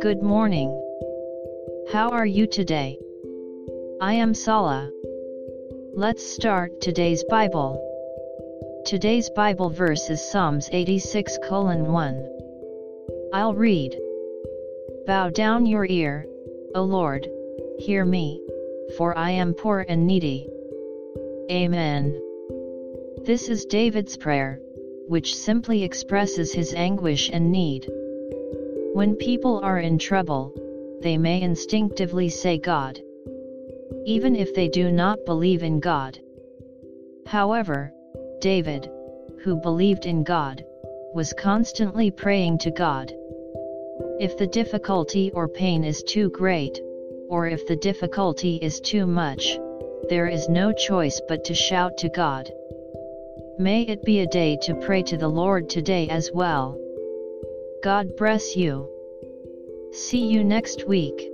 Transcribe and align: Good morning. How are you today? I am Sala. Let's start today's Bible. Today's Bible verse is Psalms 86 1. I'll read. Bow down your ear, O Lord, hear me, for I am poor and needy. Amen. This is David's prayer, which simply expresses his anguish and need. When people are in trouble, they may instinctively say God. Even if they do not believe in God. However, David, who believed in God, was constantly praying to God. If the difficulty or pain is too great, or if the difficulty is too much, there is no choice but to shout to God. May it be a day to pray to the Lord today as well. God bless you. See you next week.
Good 0.00 0.22
morning. 0.22 0.70
How 1.92 2.08
are 2.12 2.24
you 2.24 2.46
today? 2.46 2.98
I 4.00 4.14
am 4.14 4.32
Sala. 4.32 4.90
Let's 5.92 6.24
start 6.24 6.80
today's 6.80 7.22
Bible. 7.24 7.76
Today's 8.86 9.28
Bible 9.36 9.68
verse 9.68 10.08
is 10.08 10.26
Psalms 10.30 10.70
86 10.72 11.36
1. 11.50 12.28
I'll 13.34 13.54
read. 13.54 13.94
Bow 15.06 15.28
down 15.28 15.66
your 15.66 15.84
ear, 15.84 16.26
O 16.74 16.84
Lord, 16.84 17.28
hear 17.78 18.06
me, 18.06 18.40
for 18.96 19.14
I 19.18 19.32
am 19.32 19.52
poor 19.52 19.84
and 19.86 20.06
needy. 20.06 20.48
Amen. 21.50 22.18
This 23.26 23.50
is 23.50 23.66
David's 23.66 24.16
prayer, 24.16 24.62
which 25.08 25.36
simply 25.36 25.82
expresses 25.82 26.52
his 26.52 26.74
anguish 26.74 27.30
and 27.32 27.52
need. 27.52 27.88
When 28.94 29.16
people 29.16 29.60
are 29.62 29.78
in 29.78 29.98
trouble, 29.98 30.52
they 31.02 31.18
may 31.18 31.42
instinctively 31.42 32.28
say 32.28 32.58
God. 32.58 33.00
Even 34.06 34.36
if 34.36 34.54
they 34.54 34.68
do 34.68 34.90
not 34.90 35.24
believe 35.26 35.62
in 35.62 35.80
God. 35.80 36.18
However, 37.26 37.92
David, 38.40 38.90
who 39.42 39.56
believed 39.56 40.06
in 40.06 40.24
God, 40.24 40.64
was 41.14 41.32
constantly 41.32 42.10
praying 42.10 42.58
to 42.58 42.70
God. 42.70 43.12
If 44.20 44.36
the 44.36 44.46
difficulty 44.46 45.30
or 45.32 45.48
pain 45.48 45.84
is 45.84 46.02
too 46.02 46.30
great, 46.30 46.80
or 47.28 47.46
if 47.48 47.66
the 47.66 47.76
difficulty 47.76 48.56
is 48.56 48.80
too 48.80 49.06
much, 49.06 49.58
there 50.08 50.28
is 50.28 50.48
no 50.48 50.72
choice 50.72 51.20
but 51.28 51.44
to 51.44 51.54
shout 51.54 51.96
to 51.98 52.08
God. 52.08 52.50
May 53.58 53.82
it 53.82 54.04
be 54.04 54.18
a 54.18 54.26
day 54.26 54.56
to 54.62 54.74
pray 54.74 55.04
to 55.04 55.16
the 55.16 55.28
Lord 55.28 55.70
today 55.70 56.08
as 56.08 56.32
well. 56.34 56.76
God 57.84 58.16
bless 58.16 58.56
you. 58.56 58.88
See 59.92 60.26
you 60.26 60.42
next 60.42 60.88
week. 60.88 61.30